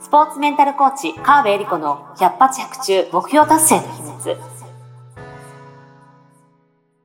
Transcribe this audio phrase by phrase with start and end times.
[0.00, 4.36] スポーツメンタルコーチ、川辺恵里子の百発百中目標達成の秘密。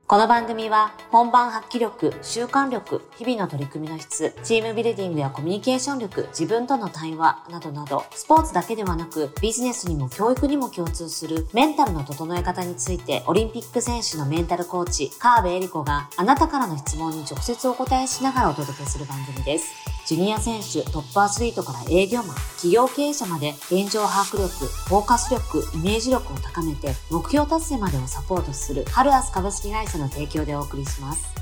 [0.08, 19.74] この番組は本番発揮力、習慣力、日々の取り組みの質、チームビルディングやコミュニケーション力、自分との対話などなど、スポーツだけではなくビジネスにも教育にも共通するメンタルの整え方について、オリンピック選手のメンタルコーチ、川辺恵里子があなたからの質問に直接お答えしながらお届けする番組です。
[20.06, 31.36] ジュニア選手、トップアスリートから営業マン、企業経営者まで現状把握力、フォーカス力、イメージ力を高めて目標達成までをサポートするハルアス株式会社の提供でお送りします。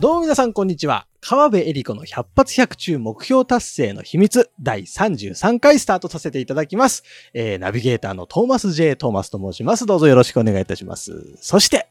[0.00, 1.06] どうも皆さんこんにちは。
[1.20, 7.04] 川辺恵里子の100発100中目標達成の秘密第33回スタートさせていただきます。
[7.34, 8.96] えー、ナビゲーターのトーマス J.
[8.96, 9.84] トーマスと申します。
[9.84, 11.36] どうぞよろしくお願いいたします。
[11.40, 11.88] そして、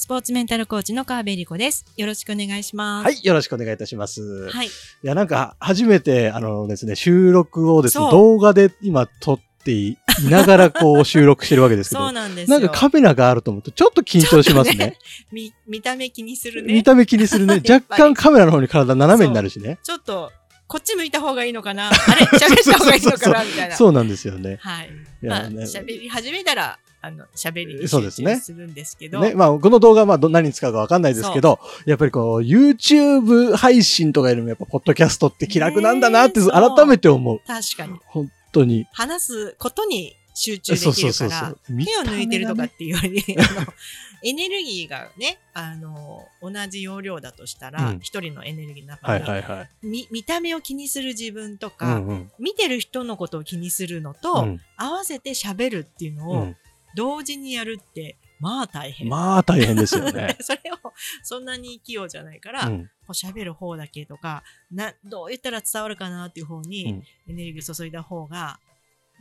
[0.00, 1.84] スポーツメンタルコーチの川辺理子です。
[1.96, 3.04] よろしくお願いします。
[3.04, 4.48] はい、よろしくお願いいたします。
[4.48, 4.68] はい。
[4.68, 4.70] い
[5.02, 9.98] や、なんか、初めて、あのですね、収録をですね、動画で今撮ってい
[10.30, 12.60] ながらこう収録してるわけですけそうど、なんですよ。
[12.60, 14.96] なんかカメラがあると思うとちょっと緊張しますね。
[15.32, 16.74] 見、見た目気にするね。
[16.74, 17.54] 見た目気にするね。
[17.68, 19.80] 若干カメラの方に体斜めになるしね。
[19.82, 20.30] ちょっと、
[20.68, 22.24] こっち向いた方がいいのかなあれ？
[22.38, 23.42] 喋った方がいいのかな？
[23.44, 23.74] みたいな。
[23.74, 24.58] そうなんですよね。
[24.60, 24.90] はい。
[25.24, 28.10] いまあ、やね喋り始めたら、あの、喋りに集中
[28.40, 29.20] するんですけど。
[29.20, 37.40] ね、まあ、この動画はまあど何に使うかわかんないですけど、やっぱりこう、YouTube 配信とかよりもやっぱ、ポッドキャストって気楽なんだなってねそう改めて思う。
[37.46, 37.98] 確かに。
[38.06, 38.86] 本当に。
[38.92, 41.84] 話すことに集中でそうきるかそうそうそうら、。
[41.84, 43.66] 手を抜いてるとかっていうより、あの、
[44.24, 49.68] エネルギーがね、あの、同じ容量だとしたらうん、一、人のエネルギーの中はいに、はいはい。
[49.82, 52.32] み見た目を気にする自分とうか、んうん。
[52.38, 56.56] 見てる人のことを気にするのと、うん合わせて喋るっていうのをうん
[56.94, 59.08] 同時にやるって、まあ大変。
[59.08, 60.36] まあ、大変ですよね。
[60.40, 68.60] それをそんなに器用じゃないから、こうんう喋る方だけとかな、どう言ったら伝わるかなっていう方うにんエネルギーを注いだ方が、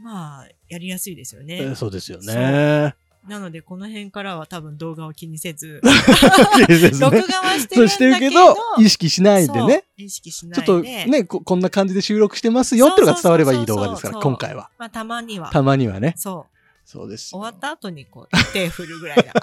[0.04, 1.58] まあ、やりやすいですよね。
[1.58, 2.96] えーそうですよね。
[3.28, 9.84] なので、この辺からは多分動画を気にせず、 ね録画はしてるけど、してるけど、意識しないでね。
[9.98, 14.70] 意識しなちょっいで、とねこ、こんな感じで収録してますよっていうのが伝わればいい動画ですから、今回は。
[14.78, 16.14] まあ、たまには、たまにはね。
[16.16, 16.57] そう、
[16.88, 17.32] そうです。
[17.32, 19.34] 終わった後にこう、手振るぐらいが。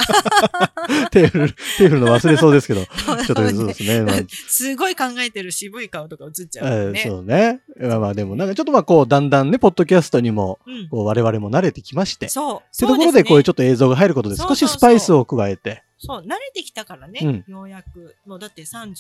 [1.13, 4.01] 手振る、手振るの忘れそうですけど、 ちょっとそうですね。
[4.01, 4.17] まあ
[4.49, 7.05] すごい考えてる渋い顔とか映っちゃうね。
[7.07, 7.61] そうね。
[7.79, 10.89] まあまあでもなんかちょっとまあこうだんだんね、ポッドキャストにもうん。
[10.89, 12.25] こう我々も慣れてきまして。
[12.25, 12.77] ってそう。
[12.79, 18.17] ところでこういうちょっと映像が入ることで少しスパイスを加えてそう、慣れてきたからね、うんようやく。
[18.25, 18.97] もうだって33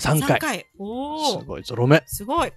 [0.00, 0.40] 3回。
[0.40, 0.66] 回。
[0.76, 1.40] おー。
[1.40, 2.02] すごいゾロ目。
[2.06, 2.52] すごい。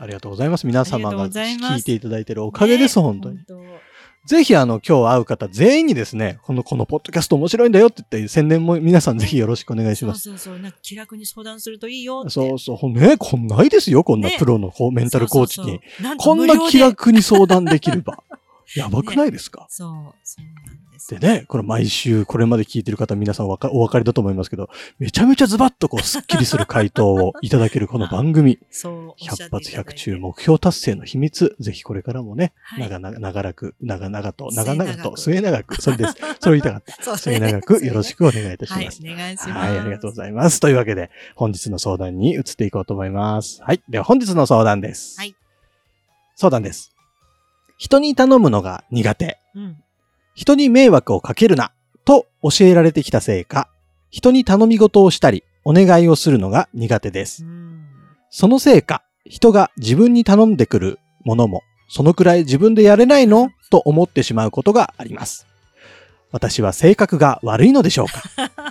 [0.00, 0.66] ありがとうございます。
[0.66, 3.38] 皆様が聞いていただいてるおかげです、ね本当に。
[4.22, 10.22] 本ぜひあの今日会う方全員にですね、このこのポッドキャスト面白いんだよって言って宣伝も皆さんぜひよろしくお願いしそうます。
[10.22, 10.58] そうそう。
[10.58, 12.30] なんか気楽に相談するといいよって。
[12.30, 12.90] そうそう。
[12.90, 15.66] ね、こんないですよ、こんなねプロのこうメンタルコーチに。
[15.66, 16.16] そうそうそう。
[16.18, 18.22] こんな気楽に相談できれば。
[18.76, 36.14] やばくないですか、そう、そうでね、これ毎週これまで聞いてる方皆さんわかお分かりだと思いますけど、めちゃめちゃズバッとこうスッキリする回答をいただけるこの番組、 そう、おっしゃって100いただいて発100中目標達成の秘密、ぜひこれからもね、はい長々、長らく、長々と、長々と、末永く、それです。
[36.40, 37.02] それを言いたかった。
[37.04, 39.00] そう末永くよろしくお願いいたしはい、ます。
[39.02, 39.50] お願いします。
[39.50, 40.60] はい、ありがとうございます。
[40.60, 43.62] というわけで、本日の相談に移っていこうと思います。
[43.62, 43.80] はい。
[43.88, 45.18] では本日の相談です。
[45.18, 45.34] はい。
[46.34, 46.94] 相談です。
[47.78, 49.38] 人に頼むのが苦手。
[49.54, 49.76] うん。
[50.38, 51.72] 人に迷惑をかけるな、
[52.04, 53.68] と教えられてきたせいか、
[54.10, 57.44] 人に頼み事をしたり、お願いをするのが苦手です。
[57.44, 57.84] うん。
[58.30, 65.44] そのせいか、人が自分に頼んでくるものも、そのくらい自分でやれないのと思ってしまうことがあります。
[66.30, 68.22] 私は性格が悪いのでしょうか？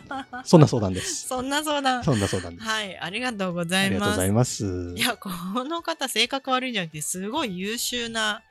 [0.47, 1.27] そんな相談です。
[1.27, 2.01] そんな相談。
[2.05, 2.65] そんな相談です。
[2.65, 4.17] はい、ありがとうございありがとうごます。
[4.17, 4.93] ざいます。
[4.95, 5.29] いや、こ
[5.65, 8.41] の方、性格悪いんじゃなくて、すごい優秀な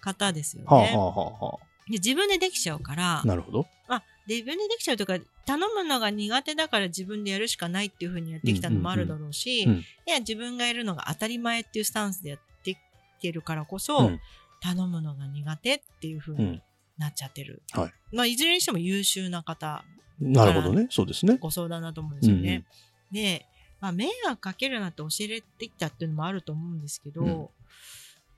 [0.00, 0.66] 方ですよね。
[0.68, 1.58] はあ、はあはあは
[1.88, 3.66] で自分でできちゃうからあ、、なるほど。
[3.88, 12.78] まあ、自分でできちゃうというか、頼むのが苦手だから自分でやるしかないっていうふうにやってきたのもあるだろうし、うんうんうんいや、自分がやるのが当たり前っていうスタンスでやってき
[13.20, 14.20] てるからこそ、うん
[14.58, 16.62] 頼むのが苦手っていうふうにうん
[16.98, 17.62] なっちゃってる。
[17.72, 19.84] はいまあ、いずれにしても優秀な方、
[20.18, 20.88] なるほどね。
[20.90, 21.36] そうですね。
[21.36, 22.64] ご相談だと思うんですよね。
[23.12, 23.46] で、
[23.80, 27.48] まあ、迷惑かけるなって教えてきたっていうのもあると思うんですけど、うん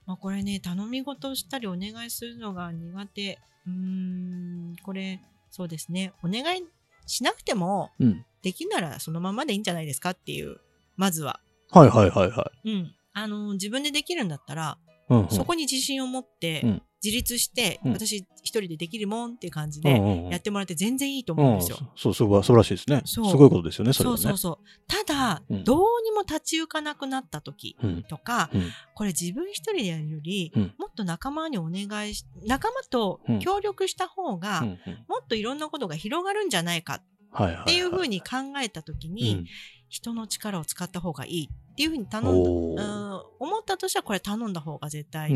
[0.09, 3.39] まあ、これね、頼み事をしたりお願いするのが苦手。
[3.67, 5.21] うーん、これ、
[5.51, 6.15] そうですね。
[6.25, 6.63] お願い
[7.05, 8.25] しなくても、うん。
[8.43, 10.57] できんならそのままでいいんじゃないですかっていう、
[10.97, 11.41] まずは。
[11.71, 12.95] はいはいはいはうん。
[13.13, 14.79] あの、自分でできるんだったら、
[15.11, 15.13] い。
[15.13, 19.91] うんうんそこに自信を持って、うん自立して、うん私一人でできるもんっていう感じで
[20.31, 21.77] やってもらって全然いいと思うんですよ。
[21.81, 23.03] うんそう、そう、そうらしいですね。
[23.05, 24.23] すそうごいことですよね、それはね。
[24.23, 24.67] そうそうそう。
[24.87, 28.03] ただ、うんどうにも立ち行かなくなった時うん。
[28.05, 28.71] とか、うん。
[28.95, 34.63] これ自分一人でやるより、うんもっと仲間にお願いし、仲間と協力した方が、
[35.09, 37.03] もっといろんなことが広がるんじゃないか。
[37.37, 39.47] っていうふうに考えた時に、うん
[39.91, 41.49] 人の力を使った方がいい
[41.79, 42.87] っていうふうに頼んだ、う
[43.19, 43.23] ん。
[43.39, 45.31] 思ったとしたらこれ頼んだ方が絶対。
[45.31, 45.35] い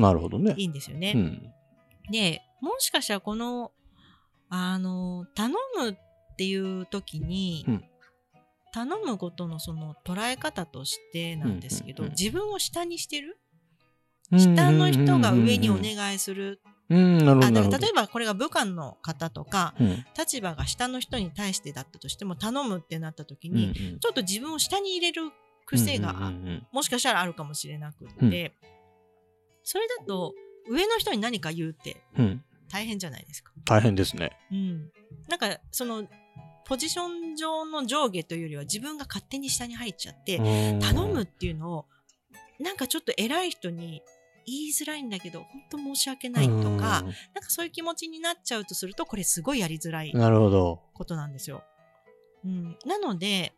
[0.65, 1.13] いんですよね。
[1.15, 1.53] うん。
[2.11, 3.71] で、もしかしたらこの、
[4.49, 5.97] あの、頼むっ
[6.37, 7.85] ていう時に、うん。
[8.75, 13.39] 頼むことのその捉え方としてなんですけど、自分を下にしてる？
[14.33, 16.61] 下の人が上にお願いする？
[16.89, 20.05] うん、例えばこれが部下の方とか、うん。
[20.19, 24.01] 立場が下の人に対してだったとしても頼むってなった時うんに、うん。
[24.01, 25.31] ちょっと自分を下に入れる
[25.67, 26.33] 癖が、
[26.73, 28.53] もしかしたらあるかもしれなくって、
[29.63, 30.35] それだと
[30.69, 32.03] 上の人に何か言うって
[32.71, 33.53] 大変じゃないですか。
[33.65, 34.33] 大変ですね。
[34.51, 34.91] うん。
[35.29, 36.05] なんかその
[36.65, 40.39] ポジション上の上下というよりは自分が勝手に下に入っちゃって、
[40.81, 41.87] 頼むっていうのを
[42.59, 44.03] なんかちょっと偉い人に
[44.47, 47.13] 言いづらいんだけど本当申し訳ないとか、なんか
[47.49, 50.81] そういう気持ちになっちゃうとするとこれすごいやりづらいうんなるほど。
[50.95, 51.63] ことなんですよ。
[52.45, 53.53] うん、なので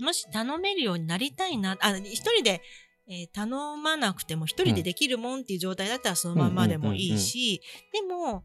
[0.00, 2.62] もし頼めるようになりたいなあ一人で、
[3.08, 7.60] えー頼まなくても一人でできるもんっていう状態だったらそのまんまでもいいし、
[7.92, 8.44] でも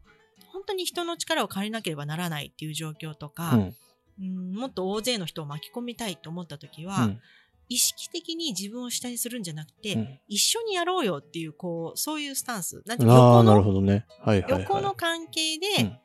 [0.56, 3.74] 本当に人の力を借りなければならないっていう状況とか、うん。
[4.18, 7.20] うんもっと大勢の人を巻き込みたいと思った時は、うん。
[7.68, 10.18] 意識的に自分を下にするんじゃなくて、うん。
[10.28, 12.82] 一緒にやろうよっていうこうそういうスタンス。
[12.86, 13.04] なんて
[13.82, 14.06] ね。
[14.20, 14.62] はいはいはい。
[14.62, 15.98] 横の関係で、うん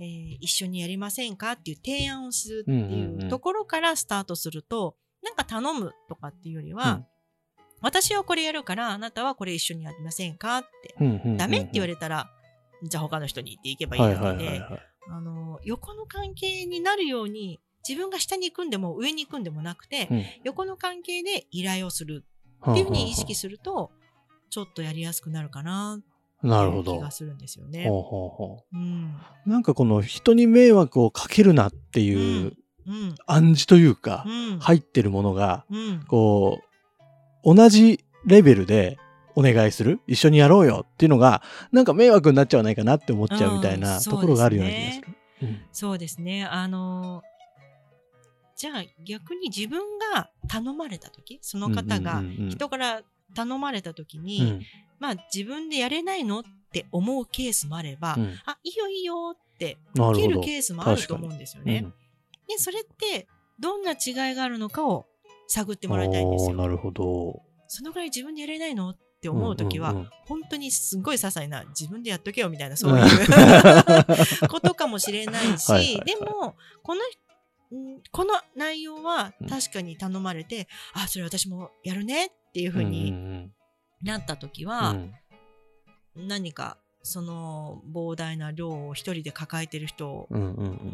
[0.00, 1.52] えー一緒にやりませんか？
[1.52, 3.28] っていう提案をするってうんうんいううん。
[3.28, 7.04] ところからスタートすると、なんか頼むとかっていうよりは、
[7.80, 10.58] 私はこれやるからあなたはこれ一緒にやりませんか？
[10.58, 11.58] って、うんうんうんうんダメ？
[11.58, 12.30] って言われたら
[12.82, 14.62] じゃあ他の人に言っていけばいいだけで。
[15.08, 20.24] あの横の関係になるように自分が下に行くんでも上に行くんでもなくて、うん。
[20.42, 22.24] 横の関係で依頼をする
[22.68, 23.92] っていうふうに意識すると、
[24.50, 26.00] ちょっとやりやすくなるかな
[26.42, 26.98] なるほど。
[26.98, 27.84] 気がするんですよね。
[27.88, 29.16] ほうほうほうん。
[29.46, 32.52] なんかこの人に迷惑をかけるなっていう。
[33.26, 34.24] 暗示というか、
[34.60, 35.64] 入ってるものが、
[36.06, 36.60] こ
[37.44, 38.98] う、同じレベルで
[39.34, 41.42] お願いする一緒にやろうよっていうのが、
[41.72, 45.06] なんか迷惑になっちゃわないかなって思っちゃうみたいなところがあるような気がする。
[45.08, 45.16] うん
[45.70, 46.46] そうですね。
[46.46, 47.22] あの
[48.56, 49.82] じゃあ逆に自分
[50.14, 53.02] が頼まれた時その方が人から
[53.34, 54.62] 頼まれた時に、うん
[54.98, 56.42] まあ自分でやれないのっ
[56.72, 59.76] て思うケースもあれば、うんあいいよいいよって。
[59.94, 61.82] 受けるケースもあると思うんですよね。
[61.84, 61.94] うん
[62.48, 63.26] でそれって
[63.58, 65.06] どんな違いがあるのかを
[65.48, 66.56] 探ってもらいたいんですよ。
[66.56, 67.42] なるほど。
[67.68, 73.06] そのぐらい自分でやれないのって思う時は、んんん本当にすごい些細な自分でやっとけよみたいなそういう
[74.48, 83.52] ことかもしれないしはいはいはいでもこのんこの内容はうん確かに頼まれて、あそれ私もやるねっていうふううんにうん
[84.02, 85.12] なった時うんは、うん
[86.16, 90.26] 何かその膨大な量を一人で抱えてる人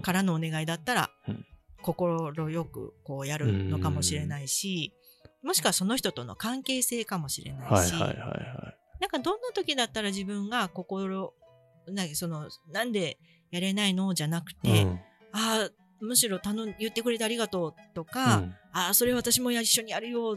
[0.03, 1.47] からのお願いだったら、うん
[1.81, 4.93] 心よくこうやるのかもしれないし、
[5.43, 8.13] もしくはその人との関係性かもしれないし、なん
[9.09, 11.35] かどんな時だったら自分が心
[11.89, 13.19] なそのなんで
[13.51, 14.55] やれないのじゃなくい。
[14.57, 15.01] て、うん
[15.33, 15.71] ああ
[16.01, 20.37] むしろ頼ん言ってくれてありがとうとか、うんああそれ私もや一緒にやるよ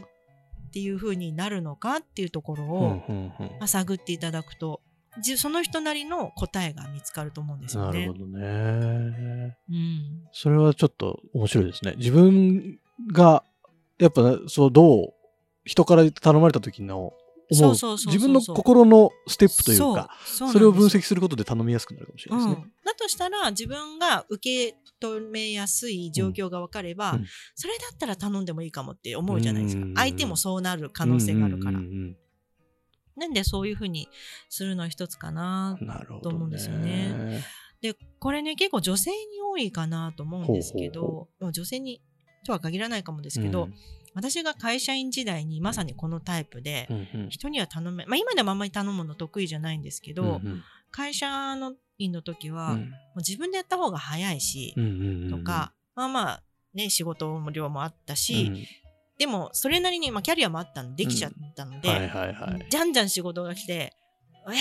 [0.76, 3.02] っていう風になるのかっていうところを、
[3.58, 4.82] まあ、探っていただくと
[5.22, 8.00] じその人なりの答えが見つかると思うんですよね。
[8.00, 9.56] なるほどね。
[9.70, 11.94] うんそれはちょっと面白いですね。
[11.96, 12.78] 自分
[13.10, 13.42] が、
[13.98, 15.14] やっぱ、そう、どう、
[15.64, 17.14] 人から頼まれた時の
[17.50, 22.66] 思う、自分の心のステップというか、それを分析析することで頼みやすくなるかもしれないですね。
[22.84, 27.26] だとしたら自分が受け止めやすい状況が分かれば、うん。
[27.54, 29.94] それだったら頼んでもいいかもって思うじゃないですか、うん。
[29.94, 32.16] 相手もそうなる可能性があるから、うんうん
[33.18, 34.10] なんでそういうふうに
[34.50, 35.78] するのは一つかな。
[36.22, 37.42] と思うんですよね。
[37.80, 42.02] でこれね結構女性に多いかなと思うんですけど女性に
[42.44, 43.74] とは限らないかもですけど、うん
[44.16, 47.28] 私が会社員時代にまさにこのタイプで、うんうん。
[47.28, 50.62] 人には頼め、まあ、今でもあんまり頼むの得意じゃないんですけど、うんうん。
[50.90, 52.80] 会社の員の時は、うん。
[52.80, 56.42] もう自分でやった方が早いし、うんうんうんとか、まあまあ
[56.72, 58.56] ね仕事も量もあったうし、ん。
[59.18, 62.66] でもそれなりに、まあ、キャリアもあったんでできちゃったので、はいはいはい。
[62.70, 63.92] じゃんじゃん仕事が来て
[64.48, 64.54] 「えー、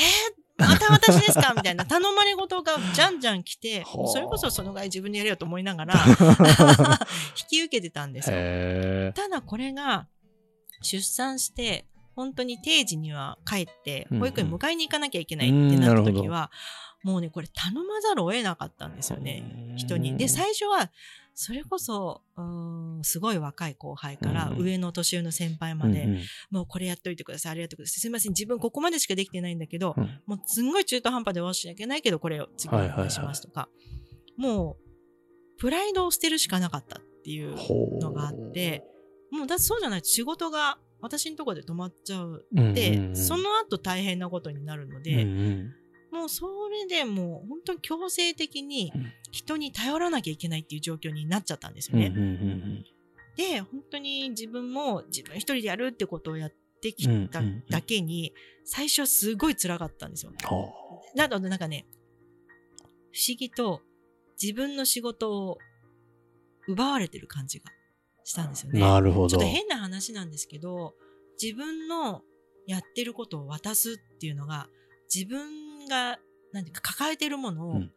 [0.68, 1.86] また私ですか?」みたいな。
[1.86, 4.08] 頼まれ事がじゃんじゃん来てはあ。
[4.08, 5.96] それこそそのぐらい自分でやれよと思いながら
[7.38, 8.36] 引き受けてたんですよ。
[8.38, 10.08] へただこれが
[10.82, 14.22] 出産して本当に定時には帰ってうんうん。
[14.22, 16.50] 保育園迎えに行かなきゃいけないってなった時は、
[17.06, 19.76] もうねこれ頼まざるを得なかったんですよね。
[19.78, 20.18] 人に。
[20.18, 20.92] で最初は
[21.36, 22.24] それこそ
[23.04, 26.20] すごい若い後輩から上の年上の先輩まで、
[26.50, 28.08] もうこれやっといてくださいあれやってくださいす。
[28.08, 30.22] いません自分ここまでしかできてないんだけど、うん。
[30.26, 33.70] もうすんごい中途半端で終わらしなきゃいけないけどこれを次お願いしますとか、
[34.36, 37.56] もうプライドを捨てるしかなかったっていう
[38.00, 38.84] のがあって
[39.32, 43.16] もうだってそうじゃないと仕事が私のところで止まっちゃううんうんで、うん。
[43.16, 45.74] その後大変なことになるのうんで、うん
[46.16, 52.08] もうそれでもう本当に強制的にうん人に頼らなきゃいけないっていう状況になっちゃったんですよね。
[52.08, 52.86] うんうんうん
[53.36, 60.32] で本当に自分も自分一人でやるってことをやってきたうんうんうんだけに、最初はすごい辛かったんですよ。
[60.46, 60.72] ほ
[61.16, 61.86] なのでなんかね
[63.12, 63.82] 不思議と
[64.42, 65.58] 自分の仕事を
[66.68, 67.66] 奪われてる感じが
[68.24, 68.80] したんですようね。
[68.80, 69.30] なるほど。
[69.30, 70.94] ちょっと変な話なんですけど
[71.42, 72.22] 自分の
[72.68, 74.70] やってることを渡すっていうのが
[75.14, 76.20] 自分が
[76.52, 77.92] なんていうか抱えてるものをうん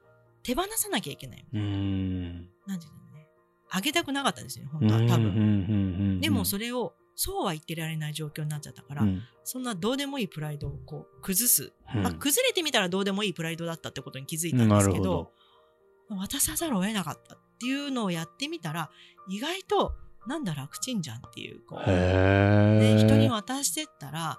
[0.45, 1.45] 手放さなきゃいけない。
[1.53, 2.49] うーん。
[2.67, 3.29] なんていうのね
[3.71, 5.35] あげたくなかったんですよね本当は多分。
[5.35, 15.33] 分でもそれれをそうは言ってられない状況になっちゃったから、うんそんなどうでもいいプライドをこう崩す、うんまあ、崩れてみたらどうでもいいプライドだったってことに気づいたんなですけど。
[16.17, 18.91] 渡さざるを得なかったっていうのをやってみたら
[19.29, 19.95] 意外と
[20.27, 22.97] なんだ楽ちんじゃんっていうこうへえ。
[22.97, 24.39] で人に渡してったら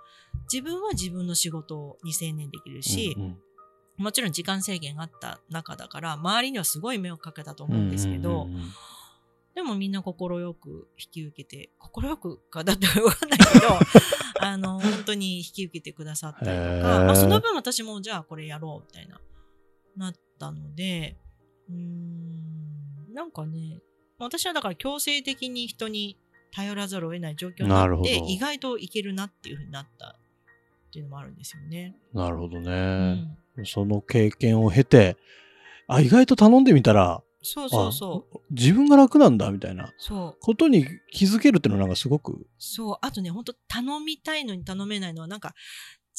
[0.52, 3.38] 自分は自分の仕事に専念できるし、うん
[4.00, 8.72] もちろん時間制限があった中だから周りにはすごい迷惑かけたと思うんですけど、うんうんうん
[9.56, 13.68] でもみんな快く引き受けて快くかだってわかんないけど
[14.40, 19.20] あの本当に引き受けてくださったりとか、まあ、その分私もじゃあこれやろうみたいな
[19.98, 21.18] なったので
[21.68, 23.82] うーんなんかね
[24.18, 26.18] 私はだから強制的に人に
[26.52, 30.19] 頼らざるを得ない状況になって意外といけるなっていうふうになった
[30.90, 31.96] っていうのもあるんですよね。
[32.14, 33.12] なるほどうね。
[33.12, 35.18] ん、その経験を経て、
[35.88, 39.94] あ、意外と頼んでみたら、そうそうそうあ自分が楽なんだみたいな
[40.42, 45.54] ことに気づけるっていうのはなんかすごく、そう、あとね、本当頼みたいのに頼めないのは、なんか、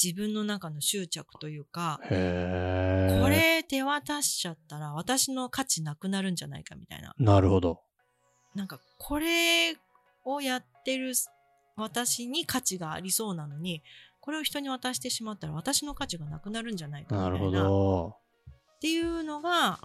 [0.02, 2.00] 自分の中の執着というか。
[2.02, 7.14] これ手渡しちゃったら私の価値なくなるんじゃないかみたいな。
[7.18, 7.80] なるほど。
[8.54, 9.76] なんか、これ
[10.24, 11.12] をやってる
[11.76, 13.82] 私に価値がありそうなのに、
[14.30, 17.60] これを人に渡してしまったら私の価値がなくなるんじゃないかみたないるほな。
[17.62, 18.14] っど。
[18.80, 19.80] ていうのが、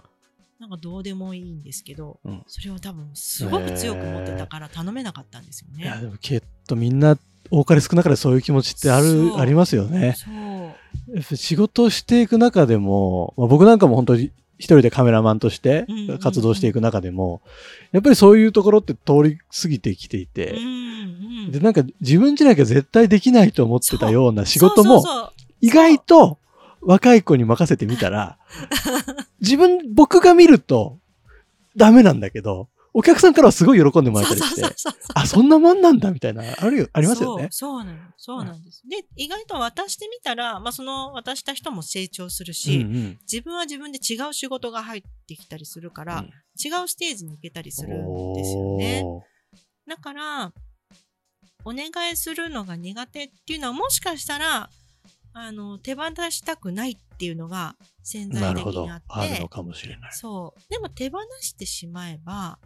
[0.60, 6.02] なんかどうでもいいんですけど、うんそれを多分すごく強く持ってたから頼めなかったんですよいや、ね。
[6.02, 7.18] でもきっとみんな、
[7.50, 10.14] 多かれ少なかれそういう気持ちってあそる、うありますよね。
[10.16, 10.30] そ
[11.32, 11.36] う。
[11.36, 15.86] 仕事をしていく中でも、まあ、僕なんかも本当に一人でカメラマンとして
[16.22, 17.42] 活動していく中でも、
[17.92, 20.62] やっぱりそういうところって通り過ぎてきていて、うんう
[21.48, 21.52] ん。
[21.52, 25.04] で、なんか自分じゃなきゃ絶対できないと思ってたような仕事も
[25.60, 26.38] 意外と
[26.80, 28.38] 若い子に任せてみたら、
[29.40, 30.98] 自分、僕が見ると
[31.76, 34.62] ダメなんだけど、お客さんからはすごい喜んでもらえたりして
[35.14, 37.48] あ、そんなもんなんだみたいな、あるよ、ありますよね。
[37.50, 38.82] そうそうなのそうなんです。
[38.88, 46.24] で意外と渡してみたら、まあ、その渡した人も成長するし、うんうん自分は自分で違う仕事が入ってきたりするから、うん
[46.58, 49.04] 違うステージに行けたりするんですよね。
[49.86, 50.52] だから
[51.66, 54.70] お願いするのが苦手っていうのはもしかしたら
[55.34, 58.96] あの手放したくないっていうのが潜在的にあ。
[58.96, 60.12] ってあるのかもしれない。
[60.14, 62.58] そうでも手放してしまえば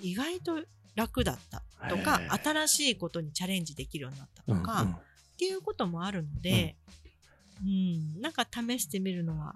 [0.00, 0.60] 意外と
[0.94, 4.94] 楽だったとか新しいことにチャレンジできるようになったとか、うんうん。
[4.94, 4.98] っ
[5.38, 6.76] ていうこともあるので、
[7.64, 9.54] うんなんか試してみるのは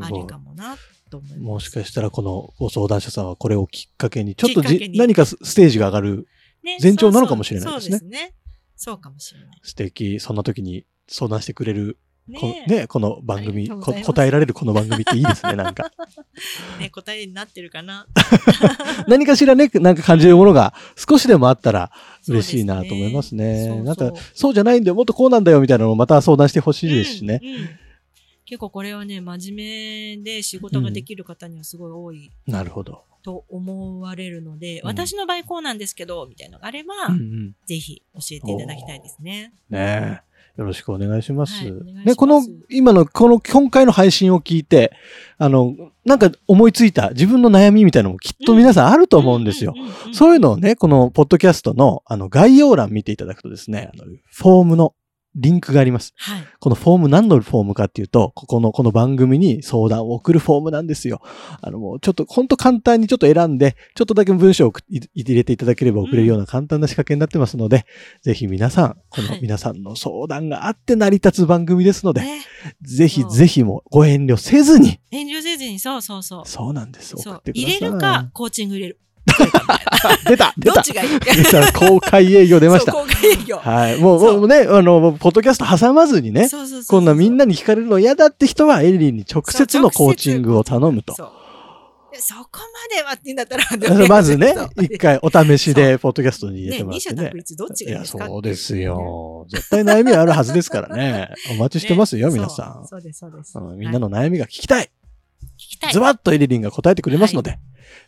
[0.00, 0.76] ありかもな
[1.10, 1.40] と思います。
[1.40, 6.28] もしかしたらこのご相談者さんはこれをきっかけに、ちょっと何かスステージが上がる
[6.62, 7.98] ね前兆なのかもしれないですね。
[7.98, 8.34] そうですね。
[8.76, 9.60] そうかもしれない。
[9.62, 15.90] 素敵、そんな時に相談してくれる、こねねこの番組こ答えられるこの番組っていいですね、 なんか。
[16.78, 18.06] ね答えになってるかな。
[19.08, 21.90] 何かしらね、なんか感じるものが少しでもあったら
[22.28, 23.44] 嬉しいなと思いますね。
[23.44, 27.40] そうですねなんかそうそう、そうじゃないんだよ、もっとこうなんだよみたいなのをまた相談してほしいですしね。
[27.42, 27.68] うんうん
[28.50, 33.04] 結構これはね、真面目で仕事ができる方にはすごい多いなるほど。
[33.22, 39.52] と思われるので、うん私の場合こうなんですけど、みたいなのがあれば、うんうんぜひ教えていただきたいですね。
[39.68, 40.29] ねえ。
[40.56, 41.64] よろしくお願いします。
[41.64, 44.92] はいますね、この、今の、この、今回の配信を聞いて、
[45.38, 49.74] あの、なんか思いついた自分の悩みみたいなのもきっと皆さんあると思うんですよ。
[50.12, 54.94] そういうのをね、このポッドキャストのあの概要欄見ていただくとですね、あのフォームの
[55.34, 56.12] リンクがあります。
[56.16, 56.44] はい。
[56.58, 61.20] このフォーム何のフォームかっていうと、ここのこの番組に相談を送るフォームなんですよ。
[61.60, 67.86] あのもうちょっとほんと簡単にちょっと選んで、ちょっとだけ文章を入れていただければ送れるような簡単な仕掛けになってますので、
[68.22, 72.42] ぜひ皆さん、このはい皆さんの相談があって成り立つ番組ですので、ね、
[72.82, 76.42] ぜひぜひもうご遠慮せずに、遠慮せずに、そうそうそう。
[76.46, 77.16] そうなんです。
[77.16, 77.72] 送そうってください。
[77.72, 79.00] 入れるか、コーチング入れる。
[80.26, 81.10] 出た 出たどっちがいい？
[81.74, 82.92] 公開営業出ました。
[82.92, 83.56] 公開営業。
[83.58, 83.98] はい。
[83.98, 91.14] もう、もうね、あの、ポッドキャスト挟まずにね、そうそうそうそうこんなみんなに聞かれるの嫌だって人はエリリンに直接のコーチングを頼むと。
[91.14, 91.30] そう
[92.12, 92.48] でそこ
[92.90, 98.26] まではって言うんだったら、 まずね一回お試しでポッドキャストに入れね、てもらってね二者どっちがいいですか？
[98.26, 99.46] そうですよ。
[99.48, 101.28] 絶対悩みあるはずですからね。
[101.52, 103.56] お待ちしてますよ、ね皆さそうそうです、そうです。
[103.76, 104.86] みんなはいの悩みが聞きたい。
[104.86, 104.90] 聞き
[105.80, 105.92] たい。
[105.92, 107.58] ズバッとエリリンが答えてくれますので、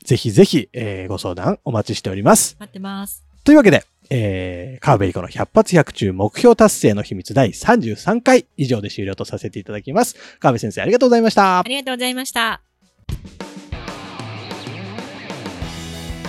[0.05, 2.57] ぜひぜひ、えーご相談お待ちしております。
[2.59, 3.25] 待ってます。
[3.45, 10.15] というわけで、えー、カーベリコの100発100中目標達成の秘密第33回以上で終了とさせていただきます。
[10.39, 11.63] 川辺先生ありがとうございましたあ。
[11.63, 12.61] りがとうございました。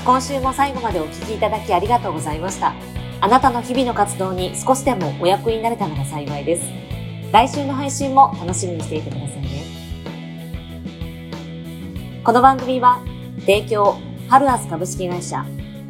[0.05, 2.73] 今週も最後までお聞きいただきありがとうございました。
[3.21, 6.63] あなたの日々の活動に少しでもお役になれたなら幸いです。
[7.31, 9.42] 来週の配信も楽しみにしていてくださいね。
[12.23, 13.03] この番組は、
[13.41, 13.97] 提供、
[14.29, 15.45] ハルアス株式会社、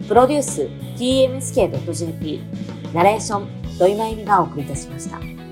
[0.07, 0.63] プロデュース、
[0.97, 2.41] tmsk.jp、
[2.91, 5.42] ナレーション、土井真由美がお送りいたしました。